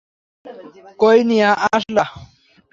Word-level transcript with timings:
কই 0.99 1.19
নিয়া 1.29 1.49
আসলা? 1.67 2.05